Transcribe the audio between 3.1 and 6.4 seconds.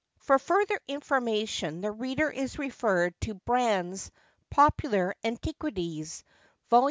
to Brand's Popular Antiquities,